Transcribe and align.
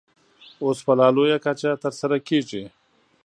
اوس 0.63 0.79
په 0.85 0.93
لا 0.99 1.07
لویه 1.15 1.37
کچه 1.45 1.71
ترسره 1.83 2.17
کېږي. 2.27 2.63